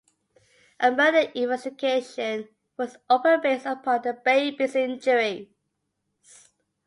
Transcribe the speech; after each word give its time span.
A 0.79 0.89
murder 0.89 1.31
investigation 1.35 2.47
was 2.75 2.97
opened 3.07 3.43
based 3.43 3.67
upon 3.67 4.01
the 4.01 4.13
baby's 4.13 4.73
injuries. 4.75 5.47